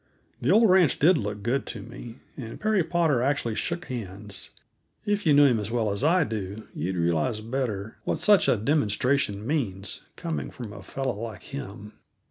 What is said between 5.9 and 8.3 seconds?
as I do you'd realize better what